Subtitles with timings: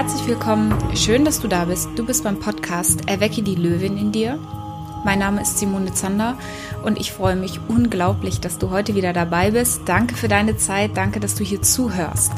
[0.00, 1.90] Herzlich willkommen, schön, dass du da bist.
[1.94, 4.38] Du bist beim Podcast Erwecke die Löwin in dir.
[5.04, 6.38] Mein Name ist Simone Zander
[6.82, 9.82] und ich freue mich unglaublich, dass du heute wieder dabei bist.
[9.84, 12.32] Danke für deine Zeit, danke, dass du hier zuhörst.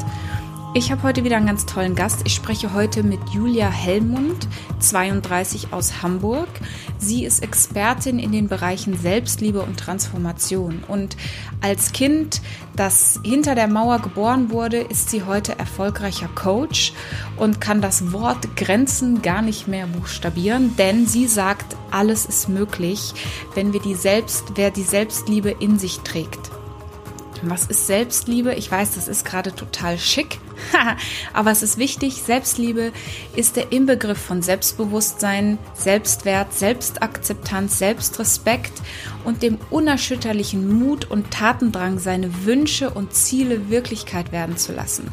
[0.75, 2.21] Ich habe heute wieder einen ganz tollen Gast.
[2.23, 4.47] Ich spreche heute mit Julia Hellmund,
[4.79, 6.47] 32 aus Hamburg.
[6.97, 10.83] Sie ist Expertin in den Bereichen Selbstliebe und Transformation.
[10.87, 11.15] Und
[11.61, 12.41] als Kind,
[12.75, 16.93] das hinter der Mauer geboren wurde, ist sie heute erfolgreicher Coach
[17.37, 23.13] und kann das Wort Grenzen gar nicht mehr buchstabieren, denn sie sagt, alles ist möglich,
[23.53, 26.49] wenn wir die Selbst, wer die Selbstliebe in sich trägt.
[27.43, 28.55] Was ist Selbstliebe?
[28.55, 30.39] Ich weiß, das ist gerade total schick,
[31.33, 32.21] aber es ist wichtig.
[32.23, 32.91] Selbstliebe
[33.35, 38.73] ist der Inbegriff von Selbstbewusstsein, Selbstwert, Selbstakzeptanz, Selbstrespekt
[39.23, 45.11] und dem unerschütterlichen Mut und Tatendrang, seine Wünsche und Ziele Wirklichkeit werden zu lassen.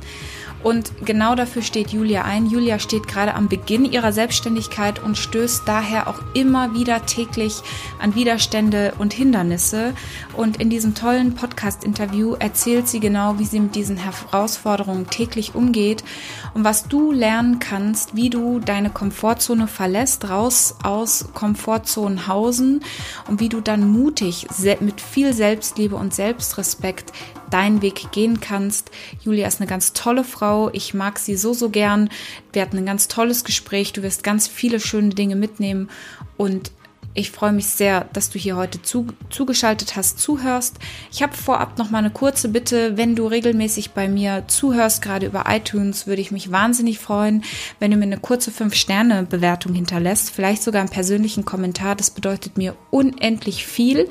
[0.62, 2.46] Und genau dafür steht Julia ein.
[2.46, 7.62] Julia steht gerade am Beginn ihrer Selbstständigkeit und stößt daher auch immer wieder täglich
[7.98, 9.94] an Widerstände und Hindernisse.
[10.36, 16.04] Und in diesem tollen Podcast-Interview erzählt sie genau, wie sie mit diesen Herausforderungen täglich umgeht
[16.52, 22.82] und was du lernen kannst, wie du deine Komfortzone verlässt, raus aus Komfortzonenhausen
[23.28, 24.46] und wie du dann mutig
[24.80, 27.12] mit viel Selbstliebe und Selbstrespekt
[27.50, 28.90] deinen Weg gehen kannst.
[29.22, 30.70] Julia ist eine ganz tolle Frau.
[30.72, 32.10] Ich mag sie so, so gern.
[32.52, 33.92] Wir hatten ein ganz tolles Gespräch.
[33.92, 35.90] Du wirst ganz viele schöne Dinge mitnehmen
[36.36, 36.70] und
[37.12, 40.78] ich freue mich sehr, dass du hier heute zu, zugeschaltet hast, zuhörst.
[41.10, 42.96] Ich habe vorab noch mal eine kurze Bitte.
[42.96, 47.42] Wenn du regelmäßig bei mir zuhörst, gerade über iTunes, würde ich mich wahnsinnig freuen,
[47.80, 50.30] wenn du mir eine kurze 5-Sterne-Bewertung hinterlässt.
[50.30, 51.96] Vielleicht sogar einen persönlichen Kommentar.
[51.96, 54.08] Das bedeutet mir unendlich viel.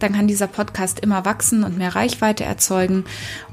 [0.00, 3.04] Dann kann dieser Podcast immer wachsen und mehr Reichweite erzeugen.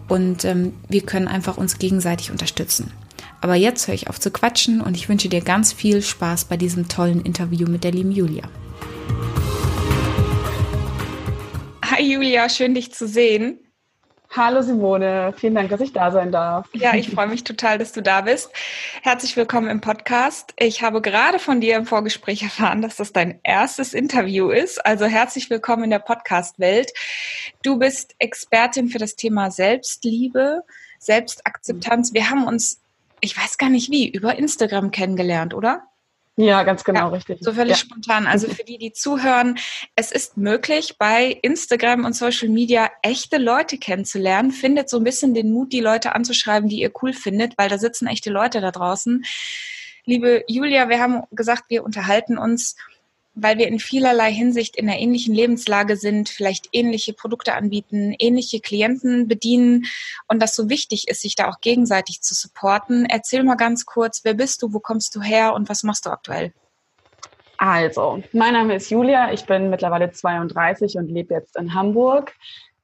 [0.07, 2.91] Und ähm, wir können einfach uns gegenseitig unterstützen.
[3.39, 6.57] Aber jetzt höre ich auf zu quatschen und ich wünsche dir ganz viel Spaß bei
[6.57, 8.49] diesem tollen Interview mit der lieben Julia.
[11.99, 13.59] Hi Julia, schön dich zu sehen.
[14.29, 16.69] Hallo Simone, vielen Dank, dass ich da sein darf.
[16.71, 18.49] Ja, ich freue mich total, dass du da bist.
[19.01, 20.53] Herzlich willkommen im Podcast.
[20.57, 24.85] Ich habe gerade von dir im Vorgespräch erfahren, dass das dein erstes Interview ist.
[24.85, 26.93] Also herzlich willkommen in der Podcast-Welt.
[27.63, 30.63] Du bist Expertin für das Thema Selbstliebe,
[30.99, 32.13] Selbstakzeptanz.
[32.13, 32.79] Wir haben uns,
[33.19, 35.88] ich weiß gar nicht wie, über Instagram kennengelernt, oder?
[36.41, 37.39] Ja, ganz genau, ja, richtig.
[37.41, 37.75] So völlig ja.
[37.75, 38.25] spontan.
[38.25, 39.59] Also für die, die zuhören,
[39.97, 44.51] es ist möglich, bei Instagram und Social Media echte Leute kennenzulernen.
[44.51, 47.77] Findet so ein bisschen den Mut, die Leute anzuschreiben, die ihr cool findet, weil da
[47.77, 49.25] sitzen echte Leute da draußen.
[50.05, 52.77] Liebe Julia, wir haben gesagt, wir unterhalten uns
[53.33, 58.59] weil wir in vielerlei Hinsicht in einer ähnlichen Lebenslage sind, vielleicht ähnliche Produkte anbieten, ähnliche
[58.59, 59.85] Klienten bedienen
[60.27, 63.05] und das so wichtig ist, sich da auch gegenseitig zu supporten.
[63.05, 66.09] Erzähl mal ganz kurz, wer bist du, wo kommst du her und was machst du
[66.09, 66.53] aktuell?
[67.57, 72.33] Also, mein Name ist Julia, ich bin mittlerweile 32 und lebe jetzt in Hamburg.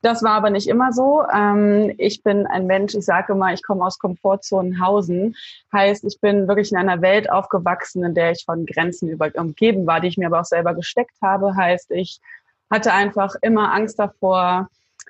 [0.05, 1.25] Das war aber nicht immer so.
[1.33, 5.35] Ähm, ich bin ein Mensch, ich sage immer, ich komme aus Komfortzonenhausen.
[5.73, 9.87] Heißt, ich bin wirklich in einer Welt aufgewachsen, in der ich von Grenzen über, umgeben
[9.87, 11.55] war, die ich mir aber auch selber gesteckt habe.
[11.55, 12.19] Heißt, ich
[12.69, 14.69] hatte einfach immer Angst davor,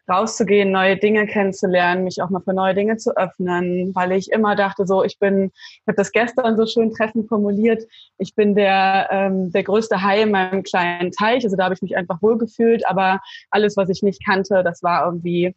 [0.10, 4.56] rauszugehen, neue Dinge kennenzulernen, mich auch mal für neue Dinge zu öffnen, weil ich immer
[4.56, 7.84] dachte, so ich bin, ich habe das gestern so schön treffend formuliert,
[8.18, 11.82] ich bin der ähm, der größte Hai in meinem kleinen Teich, also da habe ich
[11.82, 15.56] mich einfach wohlgefühlt, aber alles, was ich nicht kannte, das war irgendwie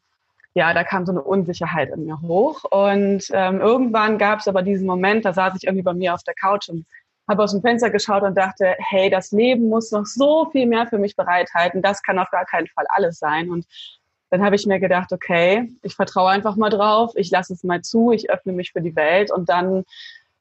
[0.55, 2.65] ja, da kam so eine Unsicherheit in mir hoch.
[2.65, 6.25] Und ähm, irgendwann gab es aber diesen Moment, da saß ich irgendwie bei mir auf
[6.25, 6.85] der Couch und
[7.29, 10.87] habe aus dem Fenster geschaut und dachte, hey, das Leben muss noch so viel mehr
[10.87, 11.83] für mich bereithalten.
[11.83, 13.51] Das kann auf gar keinen Fall alles sein.
[13.51, 13.67] Und
[14.31, 17.83] dann habe ich mir gedacht, okay, ich vertraue einfach mal drauf, ich lasse es mal
[17.83, 19.85] zu, ich öffne mich für die Welt und dann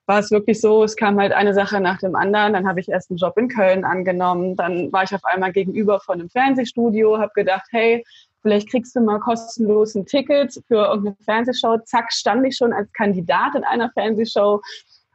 [0.07, 2.53] war es wirklich so, es kam halt eine Sache nach dem anderen.
[2.53, 4.55] Dann habe ich erst einen Job in Köln angenommen.
[4.55, 8.05] Dann war ich auf einmal gegenüber von einem Fernsehstudio, habe gedacht, hey,
[8.41, 11.77] vielleicht kriegst du mal kostenlos ein Ticket für irgendeine Fernsehshow.
[11.83, 14.61] Zack, stand ich schon als Kandidat in einer Fernsehshow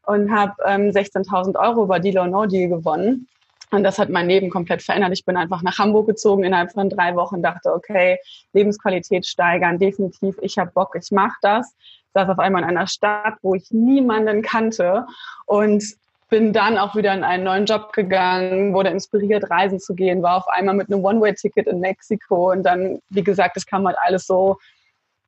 [0.04, 3.26] und habe ähm, 16.000 Euro bei Deal or No Deal gewonnen.
[3.72, 5.12] Und das hat mein Leben komplett verändert.
[5.14, 8.18] Ich bin einfach nach Hamburg gezogen innerhalb von drei Wochen, dachte, okay,
[8.52, 11.74] Lebensqualität steigern, definitiv, ich habe Bock, ich mache das.
[12.12, 15.06] Saß auf einmal in einer Stadt, wo ich niemanden kannte
[15.46, 15.82] und
[16.28, 20.36] bin dann auch wieder in einen neuen Job gegangen, wurde inspiriert, reisen zu gehen, war
[20.36, 24.26] auf einmal mit einem One-Way-Ticket in Mexiko und dann, wie gesagt, das kam halt alles
[24.26, 24.58] so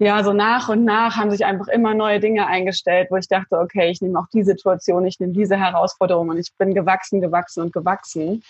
[0.05, 3.59] ja, so nach und nach haben sich einfach immer neue Dinge eingestellt, wo ich dachte,
[3.59, 7.63] okay, ich nehme auch die Situation, ich nehme diese Herausforderung und ich bin gewachsen, gewachsen
[7.63, 8.43] und gewachsen.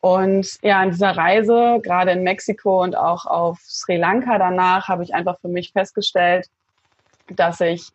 [0.00, 5.02] Und ja, an dieser Reise, gerade in Mexiko und auch auf Sri Lanka danach, habe
[5.02, 6.48] ich einfach für mich festgestellt,
[7.28, 7.88] dass ich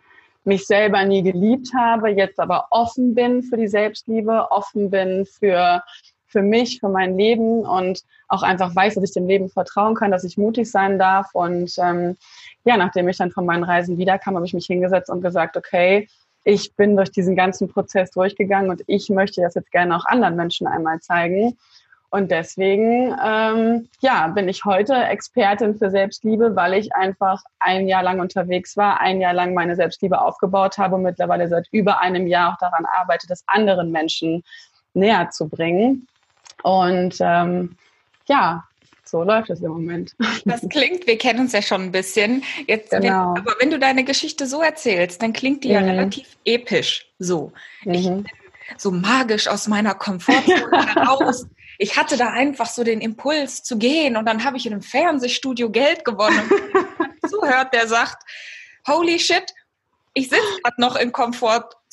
[0.44, 5.82] mich selber nie geliebt habe, jetzt aber offen bin für die Selbstliebe, offen bin für
[6.28, 10.12] für mich, für mein Leben und auch einfach weiß, dass ich dem Leben vertrauen kann,
[10.12, 11.34] dass ich mutig sein darf.
[11.34, 12.18] Und ähm,
[12.64, 16.08] ja, nachdem ich dann von meinen Reisen wiederkam, habe ich mich hingesetzt und gesagt, okay,
[16.44, 20.36] ich bin durch diesen ganzen Prozess durchgegangen und ich möchte das jetzt gerne auch anderen
[20.36, 21.58] Menschen einmal zeigen.
[22.12, 28.04] Und deswegen, ähm, ja, bin ich heute Expertin für Selbstliebe, weil ich einfach ein Jahr
[28.04, 32.28] lang unterwegs war, ein Jahr lang meine Selbstliebe aufgebaut habe und mittlerweile seit über einem
[32.28, 34.44] Jahr auch daran arbeite, das anderen Menschen
[34.94, 36.08] näher zu bringen.
[36.64, 37.78] Und ähm,
[38.28, 38.64] ja,
[39.04, 40.16] so läuft es im Moment.
[40.46, 42.44] Das klingt, wir kennen uns ja schon ein bisschen.
[42.68, 43.34] Jetzt, genau.
[43.36, 45.74] wenn, aber wenn du deine Geschichte so erzählst, dann klingt die mhm.
[45.74, 47.52] ja relativ episch so.
[47.84, 47.94] Mhm.
[47.94, 48.26] Ich bin
[48.78, 51.46] so magisch aus meiner Komfortzone heraus.
[51.78, 54.82] Ich hatte da einfach so den Impuls zu gehen und dann habe ich in einem
[54.82, 56.50] Fernsehstudio Geld gewonnen.
[56.98, 58.24] Und zuhört, der sagt,
[58.88, 59.54] holy shit,
[60.14, 61.12] ich sitze gerade noch in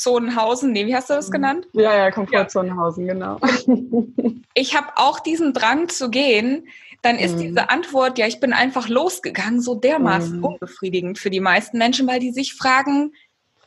[0.03, 0.73] Komfortzonenhausen.
[0.73, 1.67] Nee, wie hast du das genannt?
[1.73, 3.13] Ja, ja, Komfortzonenhausen, ja.
[3.13, 3.39] genau.
[4.55, 6.69] ich habe auch diesen Drang zu gehen.
[7.03, 7.41] Dann ist mhm.
[7.41, 10.45] diese Antwort, ja, ich bin einfach losgegangen, so dermaßen mhm.
[10.45, 13.13] unbefriedigend für die meisten Menschen, weil die sich fragen,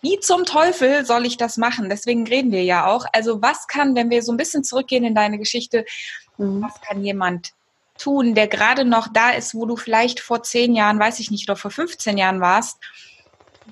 [0.01, 1.89] wie zum Teufel soll ich das machen?
[1.89, 3.05] Deswegen reden wir ja auch.
[3.11, 5.85] Also was kann, wenn wir so ein bisschen zurückgehen in deine Geschichte,
[6.37, 6.61] mhm.
[6.61, 7.51] was kann jemand
[7.97, 11.49] tun, der gerade noch da ist, wo du vielleicht vor zehn Jahren, weiß ich nicht,
[11.49, 12.77] oder vor 15 Jahren warst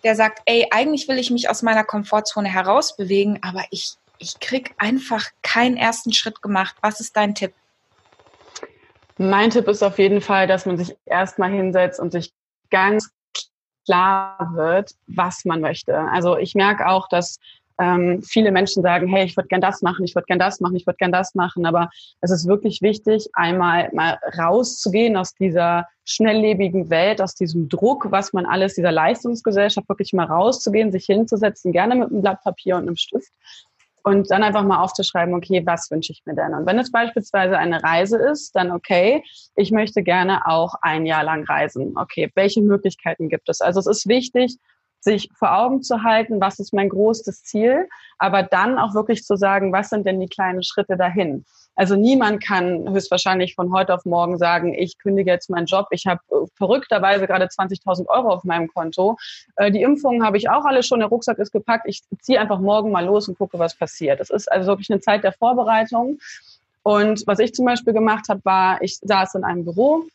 [0.03, 4.73] der sagt, ey, eigentlich will ich mich aus meiner Komfortzone herausbewegen, aber ich, ich krieg
[4.77, 6.75] einfach keinen ersten Schritt gemacht.
[6.81, 7.53] Was ist dein Tipp?
[9.17, 12.33] Mein Tipp ist auf jeden Fall, dass man sich erstmal hinsetzt und sich
[12.71, 13.11] ganz
[13.85, 15.97] klar wird, was man möchte.
[15.97, 17.39] Also ich merke auch, dass
[17.83, 20.75] ähm, viele Menschen sagen, hey, ich würde gern das machen, ich würde gern das machen,
[20.75, 21.65] ich würde gern das machen.
[21.65, 21.89] Aber
[22.21, 28.33] es ist wirklich wichtig, einmal mal rauszugehen aus dieser schnelllebigen Welt, aus diesem Druck, was
[28.33, 32.83] man alles, dieser Leistungsgesellschaft, wirklich mal rauszugehen, sich hinzusetzen, gerne mit einem Blatt Papier und
[32.83, 33.31] einem Stift
[34.03, 36.53] und dann einfach mal aufzuschreiben, okay, was wünsche ich mir denn?
[36.53, 39.23] Und wenn es beispielsweise eine Reise ist, dann okay,
[39.55, 41.93] ich möchte gerne auch ein Jahr lang reisen.
[41.95, 43.61] Okay, welche Möglichkeiten gibt es?
[43.61, 44.57] Also es ist wichtig,
[45.03, 49.35] sich vor Augen zu halten, was ist mein großes Ziel, aber dann auch wirklich zu
[49.35, 51.45] sagen, was sind denn die kleinen Schritte dahin.
[51.75, 56.05] Also niemand kann höchstwahrscheinlich von heute auf morgen sagen, ich kündige jetzt meinen Job, ich
[56.05, 59.17] habe äh, verrückterweise gerade 20.000 Euro auf meinem Konto.
[59.55, 62.59] Äh, die Impfungen habe ich auch alle schon, der Rucksack ist gepackt, ich ziehe einfach
[62.59, 64.19] morgen mal los und gucke, was passiert.
[64.19, 66.19] Das ist also wirklich eine Zeit der Vorbereitung.
[66.83, 70.05] Und was ich zum Beispiel gemacht habe, war, ich saß in einem Büro,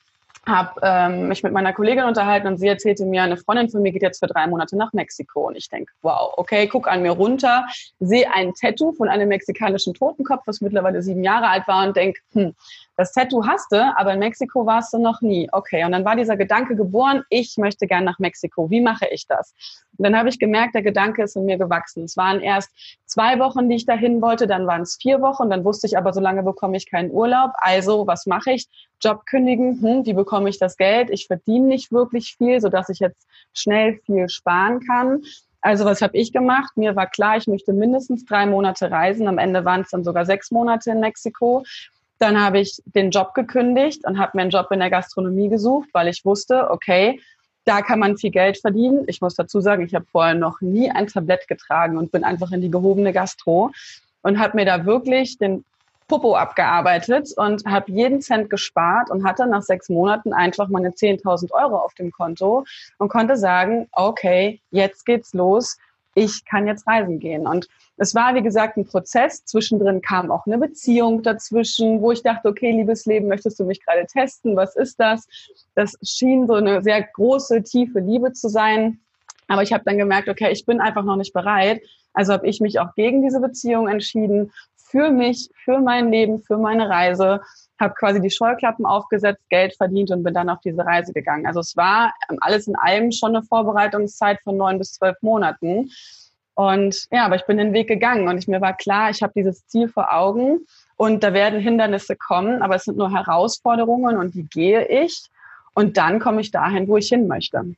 [0.49, 3.93] habe ähm, mich mit meiner Kollegin unterhalten und sie erzählte mir, eine Freundin von mir
[3.93, 5.49] geht jetzt für drei Monate nach Mexiko.
[5.49, 7.67] Und ich denke, wow, okay, guck an mir runter,
[8.01, 12.21] sehe ein Tattoo von einem mexikanischen Totenkopf, was mittlerweile sieben Jahre alt war und denke,
[12.33, 12.55] hm,
[12.99, 15.49] das Tattoo hast du, aber in Mexiko warst du noch nie.
[15.53, 18.71] Okay, und dann war dieser Gedanke geboren, ich möchte gern nach Mexiko.
[18.71, 19.55] Wie mache ich das?
[19.97, 22.03] Und dann habe ich gemerkt, der Gedanke ist in mir gewachsen.
[22.03, 22.71] Es waren erst
[23.07, 26.13] zwei Wochen, die ich dahin wollte, dann waren es vier Wochen, dann wusste ich aber,
[26.13, 27.53] so lange bekomme ich keinen Urlaub.
[27.59, 28.67] Also, was mache ich?
[29.01, 31.09] Job kündigen, hm, wie bekomme ich das Geld?
[31.11, 35.23] Ich verdiene nicht wirklich viel, sodass ich jetzt schnell viel sparen kann.
[35.61, 36.77] Also was habe ich gemacht?
[36.77, 39.27] Mir war klar, ich möchte mindestens drei Monate reisen.
[39.27, 41.65] Am Ende waren es dann sogar sechs Monate in Mexiko.
[42.19, 45.89] Dann habe ich den Job gekündigt und habe mir einen Job in der Gastronomie gesucht,
[45.93, 47.21] weil ich wusste, okay,
[47.65, 49.05] da kann man viel Geld verdienen.
[49.09, 52.51] Ich muss dazu sagen, ich habe vorher noch nie ein Tablett getragen und bin einfach
[52.53, 53.71] in die gehobene Gastro
[54.23, 55.65] und habe mir da wirklich den
[56.09, 61.53] Popo abgearbeitet und habe jeden Cent gespart und hatte nach sechs Monaten einfach meine 10.000
[61.53, 62.65] Euro auf dem Konto
[62.97, 65.77] und konnte sagen, okay, jetzt geht's los
[66.15, 67.47] ich kann jetzt reisen gehen.
[67.47, 69.45] Und es war, wie gesagt, ein Prozess.
[69.45, 73.85] Zwischendrin kam auch eine Beziehung dazwischen, wo ich dachte, okay, liebes Leben, möchtest du mich
[73.85, 74.57] gerade testen?
[74.57, 75.27] Was ist das?
[75.75, 79.01] Das schien so eine sehr große, tiefe Liebe zu sein.
[79.49, 81.83] Aber ich habe dann gemerkt, okay, ich bin einfach noch nicht bereit.
[82.13, 84.53] Also habe ich mich auch gegen diese Beziehung entschieden,
[84.91, 87.41] für mich, für mein Leben, für meine Reise,
[87.79, 91.47] habe quasi die Scheuklappen aufgesetzt, Geld verdient und bin dann auf diese Reise gegangen.
[91.47, 95.91] Also es war ähm, alles in allem schon eine Vorbereitungszeit von neun bis zwölf Monaten.
[96.55, 99.33] Und ja, aber ich bin den Weg gegangen und ich, mir war klar, ich habe
[99.37, 100.67] dieses Ziel vor Augen
[100.97, 105.23] und da werden Hindernisse kommen, aber es sind nur Herausforderungen und die gehe ich
[105.75, 107.77] und dann komme ich dahin, wo ich hin möchte.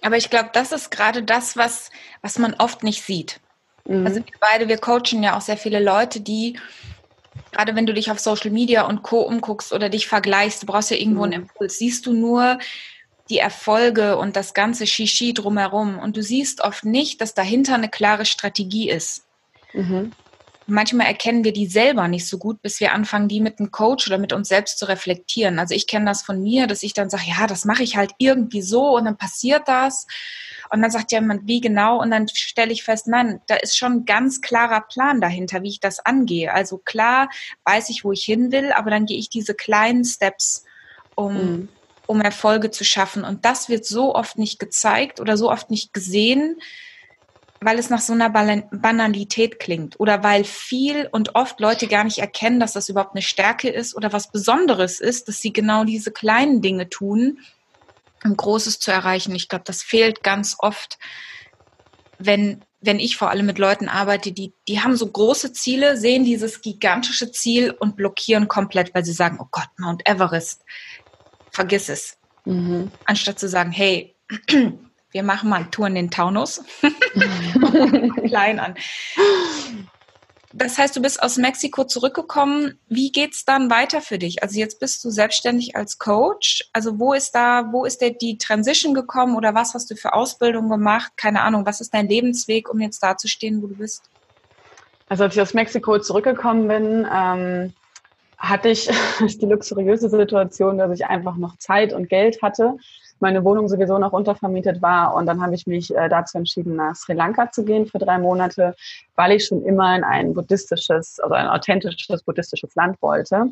[0.00, 1.90] Aber ich glaube, das ist gerade das, was,
[2.22, 3.40] was man oft nicht sieht.
[3.86, 4.06] Mhm.
[4.06, 6.58] Also wir beide, wir coachen ja auch sehr viele Leute, die,
[7.52, 9.20] gerade wenn du dich auf Social Media und Co.
[9.20, 11.32] umguckst oder dich vergleichst, du brauchst ja irgendwo mhm.
[11.32, 12.58] einen Impuls, siehst du nur
[13.30, 17.88] die Erfolge und das ganze Shishi drumherum und du siehst oft nicht, dass dahinter eine
[17.88, 19.24] klare Strategie ist.
[19.72, 20.12] Mhm.
[20.66, 24.06] Manchmal erkennen wir die selber nicht so gut, bis wir anfangen, die mit einem Coach
[24.06, 25.58] oder mit uns selbst zu reflektieren.
[25.58, 28.12] Also ich kenne das von mir, dass ich dann sage, ja, das mache ich halt
[28.18, 30.06] irgendwie so und dann passiert das.
[30.70, 32.00] Und dann sagt jemand, wie genau?
[32.00, 35.68] Und dann stelle ich fest, nein, da ist schon ein ganz klarer Plan dahinter, wie
[35.68, 36.52] ich das angehe.
[36.52, 37.28] Also klar
[37.64, 40.64] weiß ich, wo ich hin will, aber dann gehe ich diese kleinen Steps,
[41.14, 41.68] um, mhm.
[42.06, 43.24] um Erfolge zu schaffen.
[43.24, 46.56] Und das wird so oft nicht gezeigt oder so oft nicht gesehen,
[47.64, 52.18] weil es nach so einer Banalität klingt oder weil viel und oft Leute gar nicht
[52.18, 56.12] erkennen, dass das überhaupt eine Stärke ist oder was Besonderes ist, dass sie genau diese
[56.12, 57.38] kleinen Dinge tun,
[58.22, 59.34] um Großes zu erreichen.
[59.34, 60.98] Ich glaube, das fehlt ganz oft,
[62.18, 66.24] wenn, wenn ich vor allem mit Leuten arbeite, die, die haben so große Ziele, sehen
[66.24, 70.64] dieses gigantische Ziel und blockieren komplett, weil sie sagen, oh Gott, Mount Everest,
[71.50, 72.18] vergiss es.
[72.44, 72.90] Mhm.
[73.06, 74.14] Anstatt zu sagen, hey,
[75.14, 76.60] wir machen mal eine Tour in den Taunus.
[78.26, 78.74] Klein an.
[80.52, 82.80] Das heißt, du bist aus Mexiko zurückgekommen.
[82.88, 84.42] Wie geht's dann weiter für dich?
[84.42, 86.68] Also jetzt bist du selbstständig als Coach.
[86.72, 90.14] Also wo ist da, wo ist der, die Transition gekommen oder was hast du für
[90.14, 91.12] Ausbildung gemacht?
[91.16, 91.64] Keine Ahnung.
[91.64, 94.02] Was ist dein Lebensweg, um jetzt da zu stehen, wo du bist?
[95.08, 97.72] Also als ich aus Mexiko zurückgekommen bin, ähm,
[98.36, 98.90] hatte ich
[99.20, 102.76] die luxuriöse Situation, dass ich einfach noch Zeit und Geld hatte
[103.20, 105.14] meine Wohnung sowieso noch untervermietet war.
[105.14, 108.18] Und dann habe ich mich äh, dazu entschieden, nach Sri Lanka zu gehen für drei
[108.18, 108.74] Monate,
[109.16, 113.48] weil ich schon immer in ein buddhistisches, also ein authentisches buddhistisches Land wollte.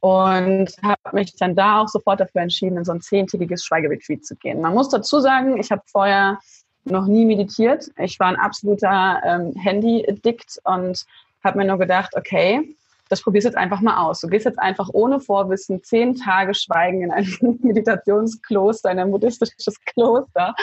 [0.00, 4.36] Und habe mich dann da auch sofort dafür entschieden, in so ein zehntägiges Schweigeretreat zu
[4.36, 4.60] gehen.
[4.60, 6.38] Man muss dazu sagen, ich habe vorher
[6.84, 7.90] noch nie meditiert.
[7.98, 11.04] Ich war ein absoluter ähm, Handy-Addict und
[11.42, 12.76] habe mir nur gedacht, okay,
[13.08, 14.20] das probierst jetzt einfach mal aus.
[14.20, 17.26] Du gehst jetzt einfach ohne Vorwissen zehn Tage schweigen in ein
[17.62, 20.54] Meditationskloster, in ein buddhistisches Kloster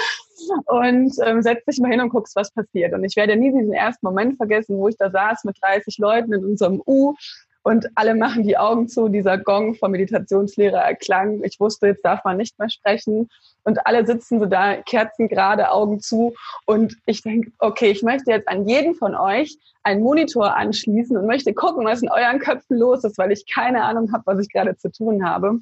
[0.66, 2.94] und ähm, setzt dich mal hin und guckst, was passiert.
[2.94, 6.34] Und ich werde nie diesen ersten Moment vergessen, wo ich da saß mit 30 Leuten
[6.34, 7.16] in unserem U
[7.64, 9.08] und alle machen die Augen zu.
[9.08, 11.42] Dieser Gong vom Meditationslehrer erklang.
[11.44, 13.30] Ich wusste, jetzt darf man nicht mehr sprechen.
[13.64, 16.34] Und alle sitzen so da, Kerzen gerade, Augen zu.
[16.66, 21.26] Und ich denke, okay, ich möchte jetzt an jeden von euch einen Monitor anschließen und
[21.26, 24.52] möchte gucken, was in euren Köpfen los ist, weil ich keine Ahnung habe, was ich
[24.52, 25.60] gerade zu tun habe.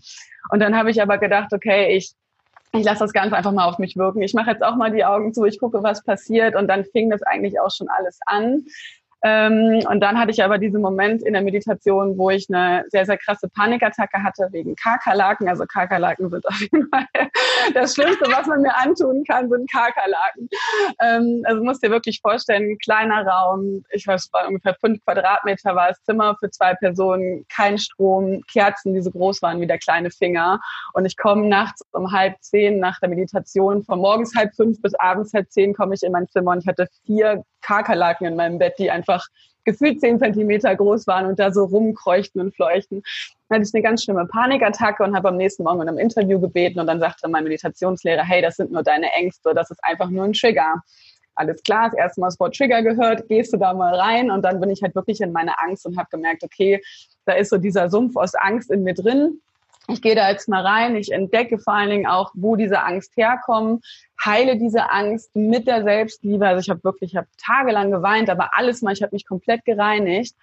[0.50, 2.13] Und dann habe ich aber gedacht, okay, ich
[2.74, 4.22] ich lasse das Ganze einfach mal auf mich wirken.
[4.22, 6.55] Ich mache jetzt auch mal die Augen zu, ich gucke, was passiert.
[6.55, 8.65] Und dann fing das eigentlich auch schon alles an.
[9.24, 13.06] Ähm, und dann hatte ich aber diesen Moment in der Meditation, wo ich eine sehr,
[13.06, 15.48] sehr krasse Panikattacke hatte wegen Kakerlaken.
[15.48, 17.06] Also Kakerlaken sind auf jeden Fall
[17.74, 20.50] das Schlimmste, was man mir antun kann, sind Kakerlaken.
[21.01, 25.75] Ähm, also musst dir wirklich vorstellen, ein kleiner Raum, ich weiß, war ungefähr fünf Quadratmeter
[25.75, 29.80] war das Zimmer für zwei Personen, kein Strom, Kerzen, die so groß waren wie der
[29.80, 30.60] kleine Finger.
[30.94, 34.94] Und ich komme nachts um halb zehn nach der Meditation, von morgens halb fünf bis
[34.96, 38.58] abends halb zehn komme ich in mein Zimmer und ich hatte vier Kakerlaken in meinem
[38.58, 39.11] Bett, die einfach
[39.63, 43.03] gefühlt zehn Zentimeter groß waren und da so rumkreuchten und fleuchten.
[43.50, 46.39] Dann hatte ich eine ganz schlimme Panikattacke und habe am nächsten Morgen in einem Interview
[46.39, 50.10] gebeten und dann sagte mein Meditationslehrer, hey, das sind nur deine Ängste, das ist einfach
[50.10, 50.82] nur ein Trigger.
[51.36, 54.44] Alles klar, das erste Mal das Wort Trigger gehört, gehst du da mal rein und
[54.44, 56.82] dann bin ich halt wirklich in meine Angst und habe gemerkt, okay,
[57.25, 59.39] da ist so dieser Sumpf aus Angst in mir drin
[59.88, 63.12] ich gehe da jetzt mal rein, ich entdecke vor allen Dingen auch, wo diese Angst
[63.18, 63.86] herkommt,
[64.25, 66.48] heile diese Angst mit der Selbstliebe.
[66.48, 69.66] Also ich habe wirklich, ich habe tagelang geweint, aber alles mal, ich habe mich komplett
[69.66, 70.36] gereinigt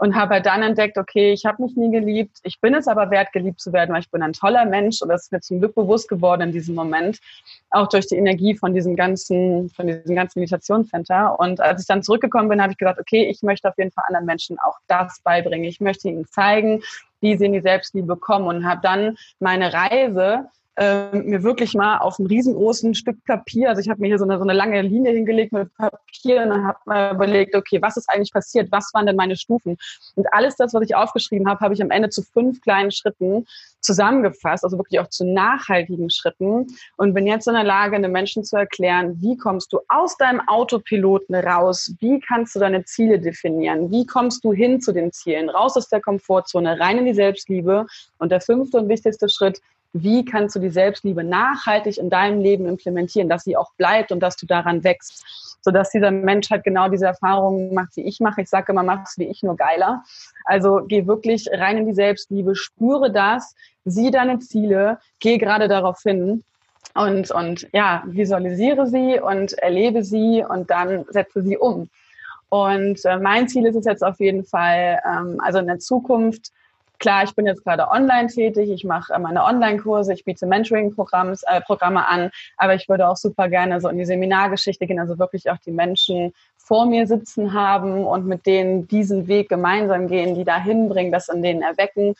[0.00, 3.10] und habe halt dann entdeckt, okay, ich habe mich nie geliebt, ich bin es aber
[3.10, 5.60] wert, geliebt zu werden, weil ich bin ein toller Mensch und das ist mir zum
[5.60, 7.18] Glück bewusst geworden in diesem Moment,
[7.68, 11.38] auch durch die Energie von diesem ganzen, von diesem ganzen Meditationscenter.
[11.38, 14.04] Und als ich dann zurückgekommen bin, habe ich gesagt, okay, ich möchte auf jeden Fall
[14.08, 15.68] anderen Menschen auch das beibringen.
[15.68, 16.82] Ich möchte ihnen zeigen,
[17.20, 21.98] wie sie in die Selbstliebe kommen und habe dann meine Reise äh, mir wirklich mal
[21.98, 24.80] auf einem riesengroßen Stück Papier, also ich habe mir hier so eine, so eine lange
[24.82, 28.70] Linie hingelegt mit Papier und habe mir überlegt, okay, was ist eigentlich passiert?
[28.70, 29.76] Was waren denn meine Stufen?
[30.14, 33.46] Und alles das, was ich aufgeschrieben habe, habe ich am Ende zu fünf kleinen Schritten
[33.80, 38.44] zusammengefasst, also wirklich auch zu nachhaltigen Schritten und bin jetzt in der Lage, den Menschen
[38.44, 41.94] zu erklären, wie kommst du aus deinem Autopiloten raus?
[42.00, 43.90] Wie kannst du deine Ziele definieren?
[43.90, 45.48] Wie kommst du hin zu den Zielen?
[45.48, 47.86] Raus aus der Komfortzone, rein in die Selbstliebe.
[48.18, 49.60] Und der fünfte und wichtigste Schritt,
[49.92, 54.20] wie kannst du die Selbstliebe nachhaltig in deinem Leben implementieren, dass sie auch bleibt und
[54.20, 55.24] dass du daran wächst,
[55.62, 58.42] sodass dieser Mensch halt genau diese Erfahrungen macht, wie ich mache.
[58.42, 60.04] Ich sage immer, mach es wie ich, nur geiler.
[60.44, 63.54] Also geh wirklich rein in die Selbstliebe, spüre das,
[63.84, 66.44] sieh deine Ziele, geh gerade darauf hin
[66.94, 71.88] und, und ja, visualisiere sie und erlebe sie und dann setze sie um.
[72.48, 76.50] Und äh, mein Ziel ist es jetzt auf jeden Fall, ähm, also in der Zukunft
[77.00, 81.60] klar, ich bin jetzt gerade online tätig, ich mache meine Online-Kurse, ich biete Mentoring-Programme äh,
[81.62, 85.50] Programme an, aber ich würde auch super gerne so in die Seminargeschichte gehen, also wirklich
[85.50, 90.44] auch die Menschen vor mir sitzen haben und mit denen diesen Weg gemeinsam gehen, die
[90.44, 92.14] dahin bringen, das in denen erwecken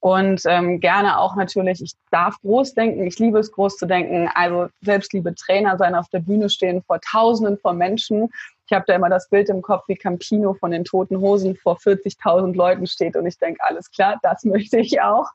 [0.00, 4.30] und ähm, gerne auch natürlich, ich darf groß denken, ich liebe es groß zu denken,
[4.34, 8.30] also selbst liebe Trainer sein, auf der Bühne stehen vor Tausenden von Menschen.
[8.70, 11.78] Ich habe da immer das Bild im Kopf, wie Campino von den Toten Hosen vor
[11.78, 15.26] 40.000 Leuten steht und ich denke, alles klar, das möchte ich auch.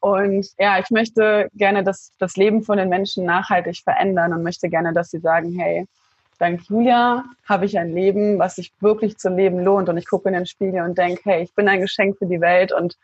[0.00, 4.70] Und ja, ich möchte gerne das, das Leben von den Menschen nachhaltig verändern und möchte
[4.70, 5.86] gerne, dass sie sagen, hey,
[6.38, 9.90] dank Julia habe ich ein Leben, was sich wirklich zu leben lohnt.
[9.90, 12.40] Und ich gucke in den Spiegel und denke, hey, ich bin ein Geschenk für die
[12.40, 12.96] Welt und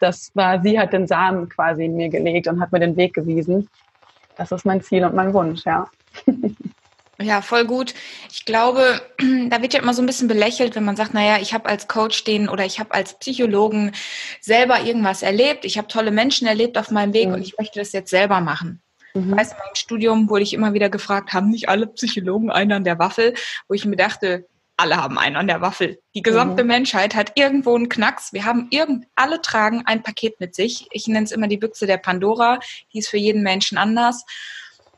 [0.00, 3.14] das war, sie hat den Samen quasi in mir gelegt und hat mir den Weg
[3.14, 3.70] gewiesen.
[4.36, 5.88] Das ist mein Ziel und mein Wunsch, ja.
[7.20, 7.94] Ja, voll gut.
[8.32, 9.00] Ich glaube,
[9.48, 11.88] da wird ja immer so ein bisschen belächelt, wenn man sagt, naja, ich habe als
[11.88, 13.92] Coach den oder ich habe als Psychologen
[14.40, 17.34] selber irgendwas erlebt, ich habe tolle Menschen erlebt auf meinem Weg mhm.
[17.34, 18.82] und ich möchte das jetzt selber machen.
[19.14, 19.30] Mhm.
[19.30, 22.72] Ich weiß, in meinem Studium wurde ich immer wieder gefragt, haben nicht alle Psychologen einen
[22.72, 23.34] an der Waffel?
[23.68, 26.00] Wo ich mir dachte, alle haben einen an der Waffel.
[26.16, 26.68] Die gesamte mhm.
[26.68, 28.32] Menschheit hat irgendwo einen Knacks.
[28.32, 30.88] Wir haben irgend, alle tragen ein Paket mit sich.
[30.90, 32.58] Ich nenne es immer die Büchse der Pandora.
[32.92, 34.24] Die ist für jeden Menschen anders.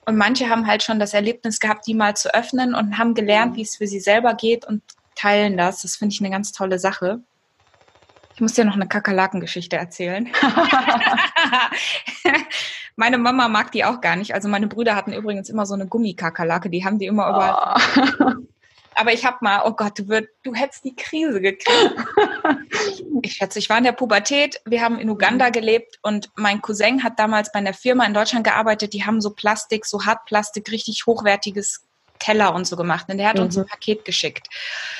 [0.06, 3.52] Und manche haben halt schon das Erlebnis gehabt, die mal zu öffnen und haben gelernt,
[3.52, 3.56] mhm.
[3.56, 4.82] wie es für sie selber geht und
[5.16, 5.82] teilen das.
[5.82, 7.20] Das finde ich eine ganz tolle Sache.
[8.34, 10.28] Ich muss dir noch eine Kakerlakengeschichte erzählen.
[12.96, 14.34] meine Mama mag die auch gar nicht.
[14.34, 17.80] Also meine Brüder hatten übrigens immer so eine Gummikakerlake, die haben die immer überall.
[18.20, 18.46] Oh.
[18.98, 21.68] Aber ich habe mal, oh Gott, du, würd, du hättest die Krise gekriegt.
[23.22, 24.60] ich schätze, ich war in der Pubertät.
[24.64, 28.44] Wir haben in Uganda gelebt und mein Cousin hat damals bei einer Firma in Deutschland
[28.44, 28.94] gearbeitet.
[28.94, 31.84] Die haben so Plastik, so Hartplastik, richtig hochwertiges
[32.18, 33.06] Teller und so gemacht.
[33.08, 33.44] Und der hat mhm.
[33.44, 34.48] uns ein Paket geschickt.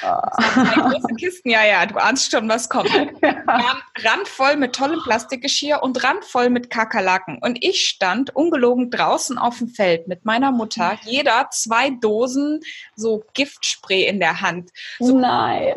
[0.01, 2.91] Zwei große Kisten, ja, ja, du ahnst schon, was kommt.
[3.49, 3.79] Ja.
[3.99, 7.39] Randvoll mit tollem Plastikgeschirr und randvoll mit Kakerlaken.
[7.41, 12.61] Und ich stand ungelogen draußen auf dem Feld mit meiner Mutter, jeder zwei Dosen
[12.97, 14.71] so Giftspray in der Hand.
[14.99, 15.75] So Nein.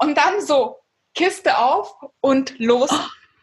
[0.00, 0.78] Und dann so
[1.14, 2.90] Kiste auf und los.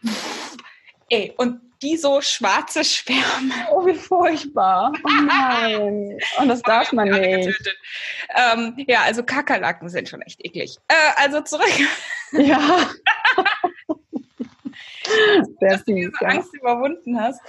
[1.08, 3.54] Ey, und die so schwarze Schwärme.
[3.70, 4.92] Oh, wie furchtbar.
[5.04, 6.18] Oh nein.
[6.38, 7.76] Und das darf man nicht.
[8.34, 10.76] Ähm, ja, also Kakerlaken sind schon echt eklig.
[10.88, 11.72] Äh, also zurück.
[12.32, 12.90] Ja.
[15.60, 16.28] Sehr dass du diese ja.
[16.28, 17.40] Angst überwunden hast.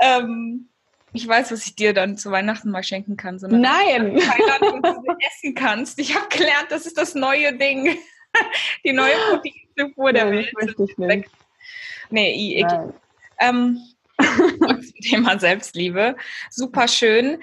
[0.00, 0.68] Ähm,
[1.12, 3.38] ich weiß, was ich dir dann zu Weihnachten mal schenken kann.
[3.38, 4.18] So Nein!
[4.18, 5.98] Thailand, du essen kannst.
[5.98, 7.98] Ich habe gelernt, das ist das neue Ding.
[8.84, 9.14] Die neue
[9.76, 10.52] Proteinzufuhr der Welt.
[12.10, 12.94] Nee, eklig.
[13.40, 13.80] Ähm,
[14.20, 16.16] zum Thema Selbstliebe.
[16.50, 17.38] Super schön.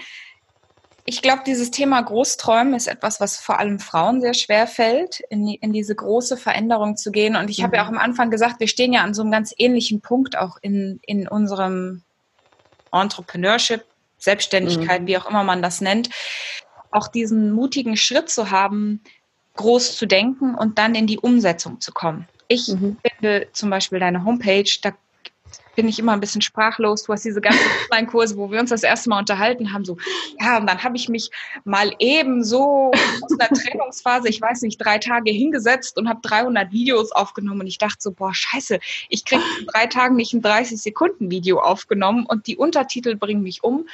[1.10, 5.45] Ich glaube, dieses Thema Großträumen ist etwas, was vor allem Frauen sehr schwer fällt, in,
[5.45, 7.38] die, in diese große Veränderung zu gehen.
[7.38, 7.63] Und ich mhm.
[7.63, 10.38] habe ja auch am Anfang gesagt, wir stehen ja an so einem ganz ähnlichen Punkt
[10.38, 12.03] auch in, in unserem
[12.91, 13.86] Entrepreneurship,
[14.17, 15.07] Selbstständigkeit, mhm.
[15.07, 16.10] wie auch immer man das nennt.
[16.91, 19.01] Auch diesen mutigen Schritt zu haben,
[19.55, 22.27] groß zu denken und dann in die Umsetzung zu kommen.
[22.49, 22.97] Ich mhm.
[23.01, 24.91] finde zum Beispiel deine Homepage, da
[25.77, 27.03] bin ich immer ein bisschen sprachlos.
[27.03, 27.61] Du hast diese ganzen
[27.91, 29.97] Online-Kurse, wo wir uns das erste Mal unterhalten haben, so,
[30.41, 31.29] ja, und dann habe ich mich
[31.63, 36.71] mal eben so aus einer Trennungsphase, ich weiß nicht, drei Tage hingesetzt und habe 300
[36.71, 40.41] Videos aufgenommen und ich dachte so, boah, scheiße, ich kriege in drei Tagen nicht ein
[40.41, 43.87] 30-Sekunden-Video aufgenommen und die Untertitel bringen mich um.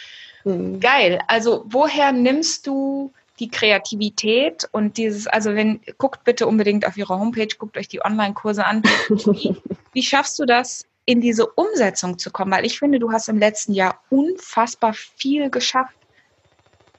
[0.46, 0.80] Mhm.
[0.80, 1.19] Geil.
[1.28, 7.19] Also, woher nimmst du die Kreativität und dieses, also wenn, guckt bitte unbedingt auf ihre
[7.19, 8.84] Homepage, guckt euch die Online-Kurse an.
[9.10, 9.58] Wie,
[9.91, 12.52] wie schaffst du das, in diese Umsetzung zu kommen?
[12.52, 15.96] Weil ich finde, du hast im letzten Jahr unfassbar viel geschafft,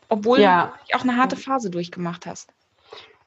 [0.08, 0.74] obwohl ja.
[0.88, 2.50] du auch eine harte Phase durchgemacht hast.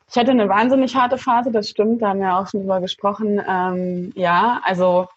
[0.10, 3.42] Ich hatte eine wahnsinnig harte Phase, das stimmt, da haben wir auch schon drüber gesprochen.
[3.46, 5.08] Ähm, ja, also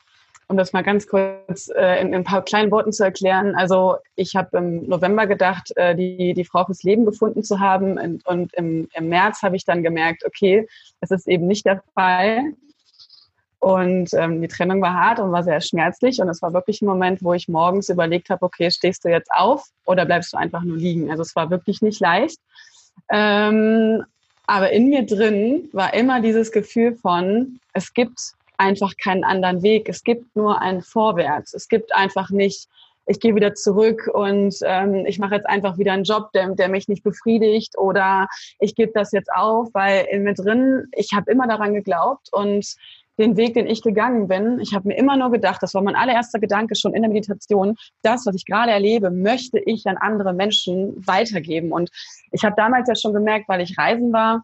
[0.50, 3.54] um das mal ganz kurz äh, in, in, ein paar kleinen Worten zu erklären.
[3.54, 7.98] Also ich habe im November gedacht, äh, die, die Frau fürs Leben gefunden zu haben
[7.98, 10.66] und, und im, im März habe ich dann gemerkt, okay,
[11.00, 12.52] das ist eben nicht der Fall.
[13.60, 16.18] Und ähm, die Trennung war hart und war sehr schmerzlich.
[16.20, 19.30] Und es war wirklich ein Moment, wo ich morgens überlegt habe, okay, stehst du jetzt
[19.30, 21.10] auf oder bleibst du einfach nur liegen?
[21.10, 22.38] Also es war wirklich nicht leicht.
[23.10, 24.02] Ähm,
[24.46, 28.18] aber in mir drin war immer dieses Gefühl von, es gibt
[28.56, 29.88] einfach keinen anderen Weg.
[29.88, 31.54] Es gibt nur ein Vorwärts.
[31.54, 32.66] Es gibt einfach nicht,
[33.06, 36.68] ich gehe wieder zurück und ähm, ich mache jetzt einfach wieder einen Job, der, der
[36.68, 41.30] mich nicht befriedigt oder ich gebe das jetzt auf, weil in mir drin, ich habe
[41.30, 42.76] immer daran geglaubt und
[43.20, 44.58] den Weg, den ich gegangen bin.
[44.60, 47.76] Ich habe mir immer nur gedacht, das war mein allererster Gedanke schon in der Meditation,
[48.02, 51.70] das, was ich gerade erlebe, möchte ich an andere Menschen weitergeben.
[51.70, 51.90] Und
[52.32, 54.42] ich habe damals ja schon gemerkt, weil ich reisen war,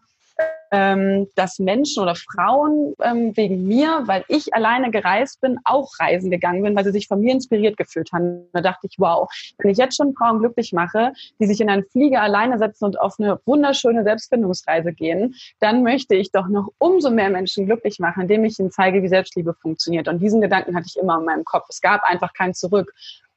[0.71, 6.31] ähm, dass Menschen oder Frauen ähm, wegen mir, weil ich alleine gereist bin, auch reisen
[6.31, 8.47] gegangen bin, weil sie sich von mir inspiriert gefühlt haben.
[8.53, 11.85] Da dachte ich, wow, wenn ich jetzt schon Frauen glücklich mache, die sich in einen
[11.85, 17.09] Flieger alleine setzen und auf eine wunderschöne Selbstfindungsreise gehen, dann möchte ich doch noch umso
[17.09, 20.07] mehr Menschen glücklich machen, indem ich ihnen zeige, wie Selbstliebe funktioniert.
[20.07, 21.65] Und diesen Gedanken hatte ich immer in meinem Kopf.
[21.69, 22.93] Es gab einfach kein Zurück.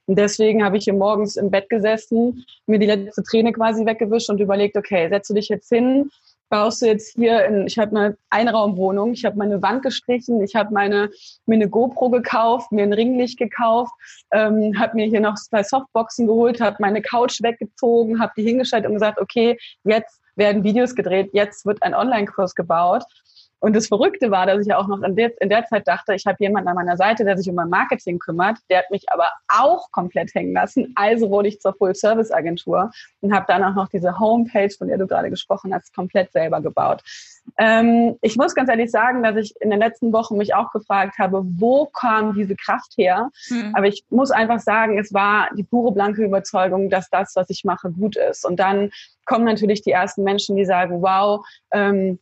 [0.07, 4.29] Und deswegen habe ich hier morgens im Bett gesessen, mir die letzte Träne quasi weggewischt
[4.29, 6.11] und überlegt, okay, setze dich jetzt hin,
[6.51, 10.55] baust du jetzt hier in, ich habe eine Einraumwohnung, ich habe meine Wand gestrichen, ich
[10.55, 11.11] habe meine
[11.47, 13.93] mir eine GoPro gekauft, mir ein Ringlicht gekauft,
[14.33, 18.85] ähm, habe mir hier noch zwei Softboxen geholt, habe meine Couch weggezogen, habe die hingestellt
[18.85, 23.05] und gesagt, okay, jetzt werden Videos gedreht, jetzt wird ein Online-Kurs gebaut.
[23.61, 26.27] Und das Verrückte war, dass ich auch noch in der, in der Zeit dachte, ich
[26.27, 28.59] habe jemanden an meiner Seite, der sich um mein Marketing kümmert.
[28.69, 30.93] Der hat mich aber auch komplett hängen lassen.
[30.97, 35.07] Also wurde ich zur Full-Service-Agentur und habe dann auch noch diese Homepage, von der du
[35.07, 37.03] gerade gesprochen hast, komplett selber gebaut.
[37.59, 41.19] Ähm, ich muss ganz ehrlich sagen, dass ich in den letzten Wochen mich auch gefragt
[41.19, 43.31] habe, wo kam diese Kraft her?
[43.49, 43.75] Mhm.
[43.75, 47.65] Aber ich muss einfach sagen, es war die pure blanke Überzeugung, dass das, was ich
[47.65, 48.47] mache, gut ist.
[48.47, 48.91] Und dann
[49.27, 52.19] kommen natürlich die ersten Menschen, die sagen, wow, ähm,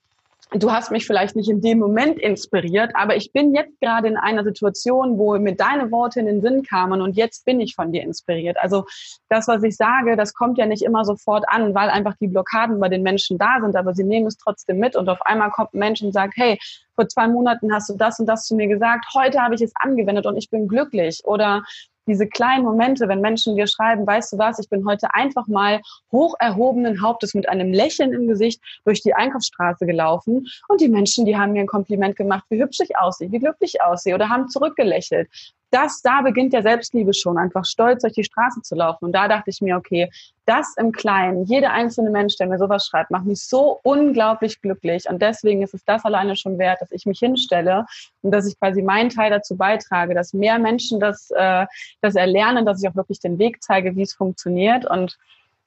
[0.53, 4.17] du hast mich vielleicht nicht in dem Moment inspiriert, aber ich bin jetzt gerade in
[4.17, 7.93] einer Situation, wo mir deine Worte in den Sinn kamen und jetzt bin ich von
[7.93, 8.57] dir inspiriert.
[8.59, 8.87] Also
[9.29, 12.81] das, was ich sage, das kommt ja nicht immer sofort an, weil einfach die Blockaden
[12.81, 15.75] bei den Menschen da sind, aber sie nehmen es trotzdem mit und auf einmal kommt
[15.75, 16.59] ein Mensch und sagt, hey,
[16.95, 19.73] vor zwei Monaten hast du das und das zu mir gesagt, heute habe ich es
[19.77, 21.63] angewendet und ich bin glücklich oder
[22.09, 25.81] diese kleinen Momente, wenn Menschen dir schreiben, weißt du was, ich bin heute einfach mal
[26.11, 31.25] hoch erhobenen Hauptes mit einem Lächeln im Gesicht durch die Einkaufsstraße gelaufen und die Menschen,
[31.25, 34.29] die haben mir ein Kompliment gemacht, wie hübsch ich aussehe, wie glücklich ich aussehe oder
[34.29, 35.29] haben zurückgelächelt
[35.71, 39.07] das, da beginnt ja Selbstliebe schon, einfach stolz durch die Straße zu laufen.
[39.07, 40.11] Und da dachte ich mir, okay,
[40.47, 45.05] das im Kleinen, jeder einzelne Mensch, der mir sowas schreibt, macht mich so unglaublich glücklich.
[45.09, 47.85] Und deswegen ist es das alleine schon wert, dass ich mich hinstelle
[48.23, 51.67] und dass ich quasi meinen Teil dazu beitrage, dass mehr Menschen das, äh,
[52.01, 54.89] das erlernen, dass ich auch wirklich den Weg zeige, wie es funktioniert.
[54.89, 55.19] Und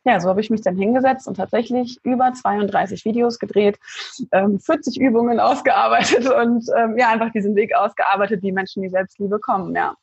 [0.03, 3.79] ja, so habe ich mich dann hingesetzt und tatsächlich über 32 Videos gedreht,
[4.31, 9.39] ähm, 40 Übungen ausgearbeitet und ähm, ja, einfach diesen Weg ausgearbeitet, wie Menschen die Selbstliebe
[9.39, 9.95] kommen, ja.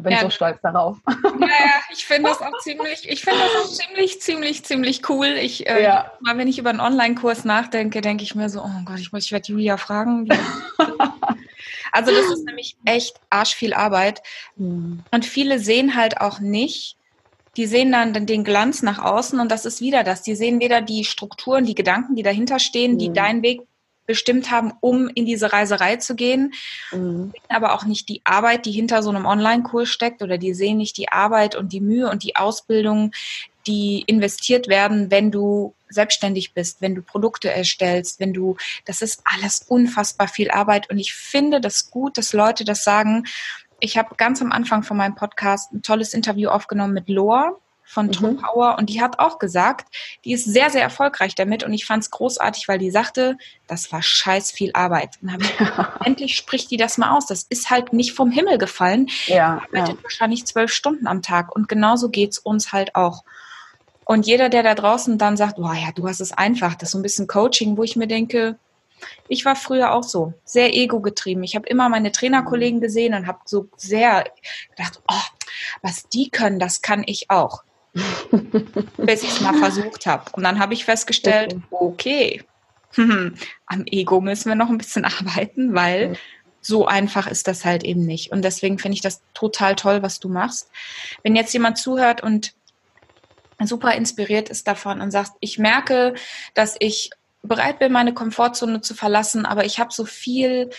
[0.00, 0.22] Bin ja.
[0.22, 0.98] so stolz darauf.
[1.06, 5.26] Ja, ja ich finde das auch ziemlich, ich finde das auch ziemlich, ziemlich, ziemlich cool.
[5.26, 6.10] Ich, äh, ja.
[6.20, 9.26] mal wenn ich über einen Online-Kurs nachdenke, denke ich mir so, oh Gott, ich muss,
[9.26, 10.28] ich werde Julia fragen.
[11.92, 14.20] also das ist nämlich echt arsch viel Arbeit.
[14.56, 15.04] Hm.
[15.12, 16.96] Und viele sehen halt auch nicht,
[17.56, 20.22] die sehen dann den Glanz nach außen und das ist wieder das.
[20.22, 23.14] Die sehen weder die Strukturen, die Gedanken, die dahinter stehen, die mhm.
[23.14, 23.62] deinen Weg
[24.06, 26.52] bestimmt haben, um in diese Reiserei zu gehen,
[26.92, 27.32] mhm.
[27.48, 30.96] aber auch nicht die Arbeit, die hinter so einem Online-Kurs steckt oder die sehen nicht
[30.96, 33.12] die Arbeit und die Mühe und die Ausbildung,
[33.66, 39.22] die investiert werden, wenn du selbstständig bist, wenn du Produkte erstellst, wenn du, das ist
[39.24, 43.24] alles unfassbar viel Arbeit und ich finde das gut, dass Leute das sagen,
[43.84, 47.52] ich habe ganz am Anfang von meinem Podcast ein tolles Interview aufgenommen mit Loa
[47.84, 48.38] von mhm.
[48.38, 49.94] Power und die hat auch gesagt,
[50.24, 53.92] die ist sehr, sehr erfolgreich damit und ich fand es großartig, weil die sagte, das
[53.92, 55.18] war scheiß viel Arbeit.
[55.20, 57.26] Und habe ich gedacht, endlich spricht die das mal aus.
[57.26, 59.08] Das ist halt nicht vom Himmel gefallen.
[59.26, 60.02] Ja, die arbeitet ja.
[60.02, 63.22] wahrscheinlich zwölf Stunden am Tag und genauso geht's uns halt auch.
[64.06, 66.92] Und jeder, der da draußen dann sagt, boah ja, du hast es einfach, das ist
[66.92, 68.58] so ein bisschen Coaching, wo ich mir denke,
[69.28, 71.42] ich war früher auch so, sehr ego-getrieben.
[71.42, 74.24] Ich habe immer meine Trainerkollegen gesehen und habe so sehr
[74.76, 75.46] gedacht, oh,
[75.82, 77.62] was die können, das kann ich auch.
[78.96, 80.24] Bis ich es mal versucht habe.
[80.32, 82.42] Und dann habe ich festgestellt, okay,
[82.96, 86.16] am Ego müssen wir noch ein bisschen arbeiten, weil
[86.60, 88.32] so einfach ist das halt eben nicht.
[88.32, 90.70] Und deswegen finde ich das total toll, was du machst.
[91.22, 92.54] Wenn jetzt jemand zuhört und
[93.62, 96.14] super inspiriert ist davon und sagt, ich merke,
[96.54, 97.10] dass ich
[97.44, 100.70] bereit bin, meine Komfortzone zu verlassen, aber ich habe so viel,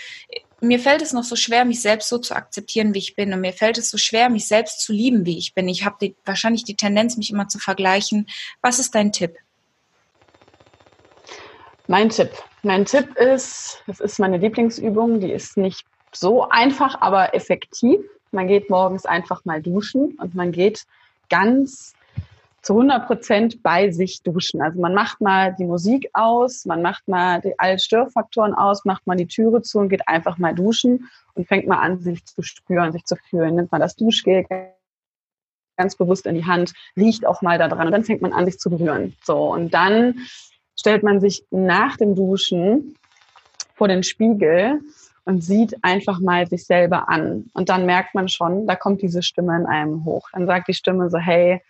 [0.62, 3.34] mir fällt es noch so schwer, mich selbst so zu akzeptieren, wie ich bin.
[3.34, 5.68] Und mir fällt es so schwer, mich selbst zu lieben, wie ich bin.
[5.68, 8.28] Ich habe wahrscheinlich die Tendenz, mich immer zu vergleichen.
[8.62, 9.36] Was ist dein Tipp?
[11.88, 12.32] Mein Tipp.
[12.64, 18.00] Mein Tipp ist, das ist meine Lieblingsübung, die ist nicht so einfach, aber effektiv.
[18.32, 20.86] Man geht morgens einfach mal duschen und man geht
[21.30, 21.95] ganz
[22.66, 24.60] zu 100 Prozent bei sich duschen.
[24.60, 29.06] Also man macht mal die Musik aus, man macht mal die, alle Störfaktoren aus, macht
[29.06, 32.42] mal die Türe zu und geht einfach mal duschen und fängt mal an, sich zu
[32.42, 33.54] spüren, sich zu fühlen.
[33.54, 34.48] Nimmt man das Duschgel
[35.78, 38.46] ganz bewusst in die Hand, riecht auch mal da dran und dann fängt man an,
[38.46, 39.16] sich zu berühren.
[39.24, 40.16] So, und dann
[40.76, 42.96] stellt man sich nach dem Duschen
[43.76, 44.82] vor den Spiegel
[45.26, 47.46] und sieht einfach mal sich selber an.
[47.54, 50.30] Und dann merkt man schon, da kommt diese Stimme in einem hoch.
[50.34, 51.62] Dann sagt die Stimme so, hey,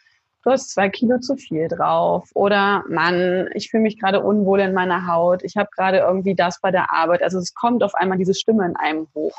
[0.46, 4.74] du hast zwei Kilo zu viel drauf oder Mann, ich fühle mich gerade unwohl in
[4.74, 7.24] meiner Haut, ich habe gerade irgendwie das bei der Arbeit.
[7.24, 9.36] Also es kommt auf einmal diese Stimme in einem hoch.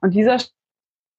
[0.00, 0.38] Und dieser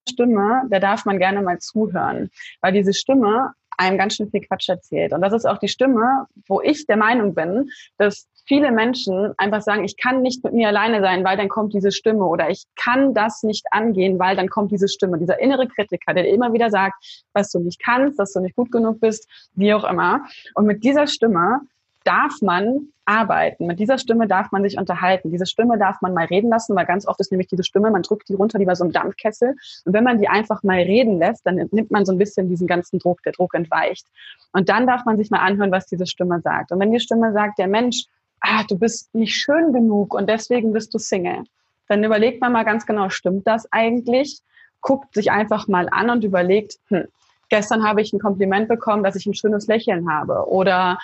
[0.07, 2.29] Stimme, der darf man gerne mal zuhören,
[2.61, 5.13] weil diese Stimme einem ganz schön viel Quatsch erzählt.
[5.13, 9.61] Und das ist auch die Stimme, wo ich der Meinung bin, dass viele Menschen einfach
[9.61, 12.65] sagen, ich kann nicht mit mir alleine sein, weil dann kommt diese Stimme oder ich
[12.75, 16.71] kann das nicht angehen, weil dann kommt diese Stimme, dieser innere Kritiker, der immer wieder
[16.71, 20.25] sagt, was du nicht kannst, dass du nicht gut genug bist, wie auch immer.
[20.55, 21.61] Und mit dieser Stimme
[22.03, 23.67] darf man arbeiten.
[23.67, 25.31] Mit dieser Stimme darf man sich unterhalten.
[25.31, 28.01] Diese Stimme darf man mal reden lassen, weil ganz oft ist nämlich diese Stimme, man
[28.01, 29.55] drückt die runter wie bei so einem Dampfkessel.
[29.85, 32.65] Und wenn man die einfach mal reden lässt, dann nimmt man so ein bisschen diesen
[32.65, 34.07] ganzen Druck, der Druck entweicht.
[34.53, 36.71] Und dann darf man sich mal anhören, was diese Stimme sagt.
[36.71, 38.05] Und wenn die Stimme sagt, der Mensch,
[38.41, 41.43] ah, du bist nicht schön genug und deswegen bist du Single,
[41.87, 44.39] dann überlegt man mal ganz genau, stimmt das eigentlich?
[44.81, 47.07] Guckt sich einfach mal an und überlegt, hm,
[47.49, 50.99] gestern habe ich ein Kompliment bekommen, dass ich ein schönes Lächeln habe oder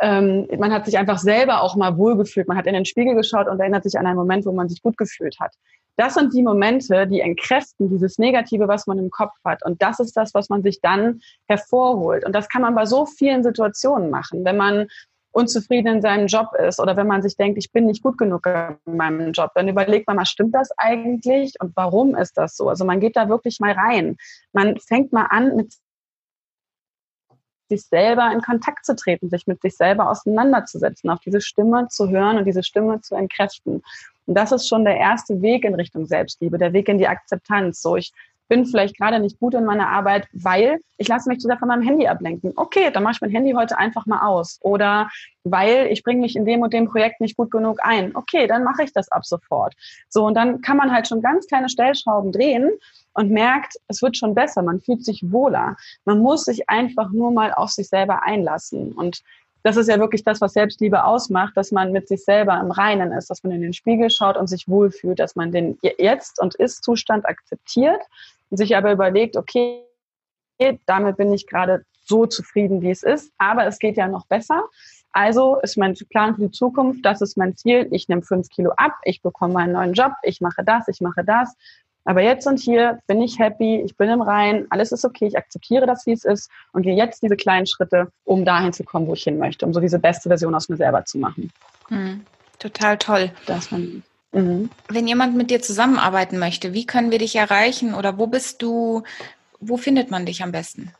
[0.00, 2.48] ähm, man hat sich einfach selber auch mal wohlgefühlt.
[2.48, 4.82] Man hat in den Spiegel geschaut und erinnert sich an einen Moment, wo man sich
[4.82, 5.52] gut gefühlt hat.
[5.96, 9.62] Das sind die Momente, die entkräften dieses Negative, was man im Kopf hat.
[9.62, 12.24] Und das ist das, was man sich dann hervorholt.
[12.24, 14.42] Und das kann man bei so vielen Situationen machen.
[14.44, 14.86] Wenn man
[15.32, 18.46] unzufrieden in seinem Job ist oder wenn man sich denkt, ich bin nicht gut genug
[18.46, 22.68] in meinem Job, dann überlegt man mal, stimmt das eigentlich und warum ist das so?
[22.68, 24.16] Also man geht da wirklich mal rein.
[24.52, 25.74] Man fängt mal an, mit
[27.68, 32.10] sich selber in Kontakt zu treten, sich mit sich selber auseinanderzusetzen, auf diese Stimme zu
[32.10, 33.82] hören und diese Stimme zu entkräften.
[34.26, 37.80] Und das ist schon der erste Weg in Richtung Selbstliebe, der Weg in die Akzeptanz.
[37.80, 38.12] So, ich
[38.50, 41.68] bin vielleicht gerade nicht gut in meiner Arbeit, weil ich lasse mich zu sehr von
[41.68, 42.52] meinem Handy ablenken.
[42.56, 44.58] Okay, dann mache ich mein Handy heute einfach mal aus.
[44.60, 45.08] Oder
[45.44, 48.14] weil ich bringe mich in dem und dem Projekt nicht gut genug ein.
[48.14, 49.74] Okay, dann mache ich das ab sofort.
[50.08, 52.70] So, und dann kann man halt schon ganz kleine Stellschrauben drehen
[53.14, 55.76] und merkt, es wird schon besser, man fühlt sich wohler.
[56.04, 58.92] Man muss sich einfach nur mal auf sich selber einlassen.
[58.92, 59.22] Und
[59.62, 63.12] das ist ja wirklich das, was Selbstliebe ausmacht, dass man mit sich selber im Reinen
[63.12, 66.56] ist, dass man in den Spiegel schaut und sich wohlfühlt, dass man den Jetzt- und
[66.56, 68.00] Ist-Zustand akzeptiert
[68.50, 69.84] und sich aber überlegt, okay,
[70.86, 74.64] damit bin ich gerade so zufrieden, wie es ist, aber es geht ja noch besser.
[75.12, 77.88] Also ist mein Plan für die Zukunft, das ist mein Ziel.
[77.90, 81.24] Ich nehme fünf Kilo ab, ich bekomme einen neuen Job, ich mache das, ich mache
[81.24, 81.56] das.
[82.04, 85.36] Aber jetzt und hier bin ich happy, ich bin im Rein, alles ist okay, ich
[85.36, 89.06] akzeptiere das, wie es ist und gehe jetzt diese kleinen Schritte, um dahin zu kommen,
[89.06, 91.52] wo ich hin möchte, um so diese beste Version aus mir selber zu machen.
[91.88, 92.24] Mhm.
[92.58, 93.30] Total toll.
[93.46, 94.70] Das man, mhm.
[94.88, 99.02] Wenn jemand mit dir zusammenarbeiten möchte, wie können wir dich erreichen oder wo bist du,
[99.60, 100.92] wo findet man dich am besten?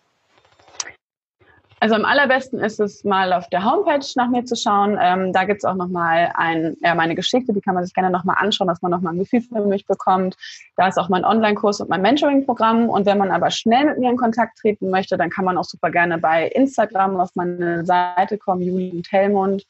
[1.82, 4.98] Also am allerbesten ist es mal auf der Homepage nach mir zu schauen.
[5.00, 8.36] Ähm, da gibt's auch nochmal ein, ja, meine Geschichte, die kann man sich gerne nochmal
[8.38, 10.36] anschauen, dass man nochmal ein Gefühl für mich bekommt.
[10.76, 12.90] Da ist auch mein Online-Kurs und mein Mentoring-Programm.
[12.90, 15.64] Und wenn man aber schnell mit mir in Kontakt treten möchte, dann kann man auch
[15.64, 19.64] super gerne bei Instagram auf meine Seite kommen, Juli und Helmund,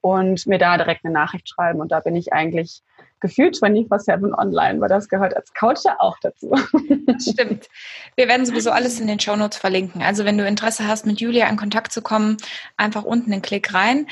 [0.00, 1.80] und mir da direkt eine Nachricht schreiben.
[1.80, 2.82] Und da bin ich eigentlich
[3.20, 6.54] gefühlt 24-7 online, weil das gehört als Couch ja auch dazu.
[7.20, 7.68] Stimmt.
[8.16, 10.02] Wir werden sowieso alles in den Shownotes verlinken.
[10.02, 12.38] Also wenn du Interesse hast, mit Julia in Kontakt zu kommen,
[12.76, 14.06] einfach unten den Klick rein.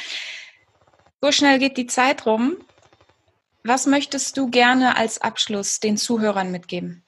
[1.21, 2.57] So schnell geht die Zeit rum.
[3.65, 7.05] Was möchtest du gerne als Abschluss den Zuhörern mitgeben?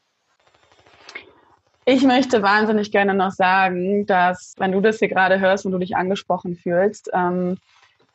[1.85, 5.79] Ich möchte wahnsinnig gerne noch sagen, dass wenn du das hier gerade hörst und du
[5.79, 7.59] dich angesprochen fühlst, ähm,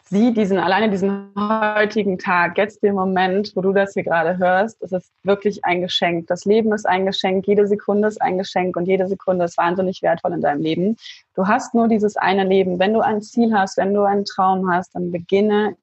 [0.09, 4.81] sieh diesen, alleine diesen heutigen Tag, jetzt den Moment, wo du das hier gerade hörst,
[4.81, 6.27] es ist wirklich ein Geschenk.
[6.27, 10.01] Das Leben ist ein Geschenk, jede Sekunde ist ein Geschenk und jede Sekunde ist wahnsinnig
[10.01, 10.97] wertvoll in deinem Leben.
[11.35, 12.79] Du hast nur dieses eine Leben.
[12.79, 15.75] Wenn du ein Ziel hast, wenn du einen Traum hast, dann beginne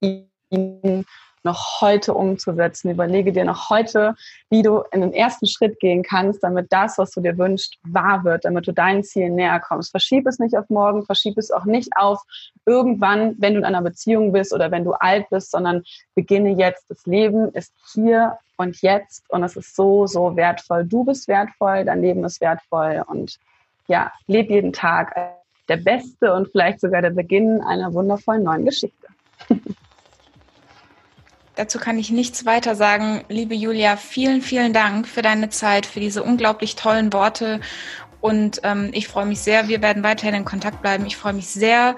[0.00, 1.04] ihn
[1.44, 2.90] noch heute umzusetzen.
[2.90, 4.14] Überlege dir noch heute,
[4.50, 8.24] wie du in den ersten Schritt gehen kannst, damit das, was du dir wünschst, wahr
[8.24, 9.90] wird, damit du deinen Zielen näher kommst.
[9.90, 12.20] Verschieb es nicht auf morgen, verschieb es auch nicht auf
[12.66, 15.82] irgendwann, wenn du in einer Beziehung bist oder wenn du alt bist, sondern
[16.14, 16.84] beginne jetzt.
[16.88, 20.84] Das Leben ist hier und jetzt und es ist so, so wertvoll.
[20.84, 23.38] Du bist wertvoll, dein Leben ist wertvoll und
[23.88, 25.14] ja, leb jeden Tag
[25.68, 29.06] der beste und vielleicht sogar der Beginn einer wundervollen neuen Geschichte.
[31.54, 33.24] Dazu kann ich nichts weiter sagen.
[33.28, 37.60] Liebe Julia, vielen, vielen Dank für deine Zeit, für diese unglaublich tollen Worte.
[38.20, 41.04] Und ähm, ich freue mich sehr, wir werden weiterhin in Kontakt bleiben.
[41.06, 41.96] Ich freue mich sehr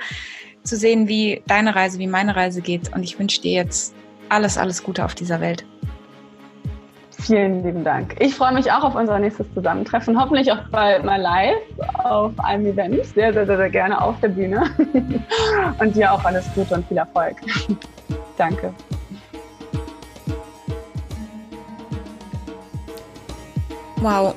[0.64, 2.92] zu sehen, wie deine Reise, wie meine Reise geht.
[2.94, 3.94] Und ich wünsche dir jetzt
[4.28, 5.64] alles, alles Gute auf dieser Welt.
[7.20, 8.16] Vielen lieben Dank.
[8.18, 10.20] Ich freue mich auch auf unser nächstes Zusammentreffen.
[10.20, 11.56] Hoffentlich auch bald mal live
[12.02, 13.04] auf einem Event.
[13.06, 14.64] Sehr, sehr, sehr, sehr gerne auf der Bühne.
[15.78, 17.36] Und dir auch alles Gute und viel Erfolg.
[18.36, 18.74] Danke.
[24.04, 24.34] Wow,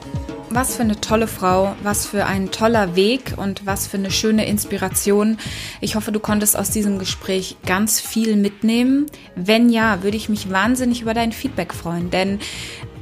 [0.49, 4.45] Was für eine tolle Frau, was für ein toller Weg und was für eine schöne
[4.45, 5.37] Inspiration.
[5.81, 9.07] Ich hoffe, du konntest aus diesem Gespräch ganz viel mitnehmen.
[9.35, 12.39] Wenn ja, würde ich mich wahnsinnig über dein Feedback freuen, denn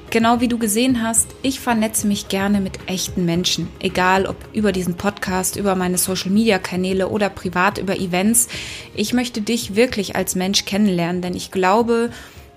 [0.10, 4.71] Genau wie du gesehen hast, ich vernetze mich gerne mit echten Menschen, egal ob über
[4.71, 8.47] diesen Podcast, über meine Social-Media-Kanäle oder privat über Events.
[8.95, 12.12] Ich möchte dich wirklich als Mensch kennenlernen, denn ich glaube,